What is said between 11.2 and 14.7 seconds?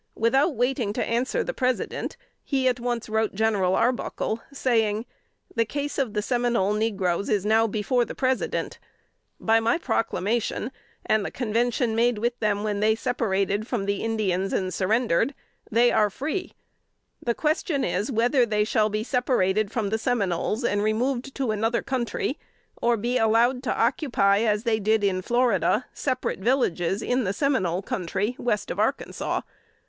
the convention made with them, when they separated from the Indians